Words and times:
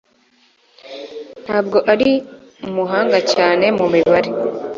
Ntabwo 1.43 1.77
ari 1.93 2.11
umuhanga 2.67 3.17
cyane 3.33 3.65
mu 3.77 3.85
mibare. 3.93 4.29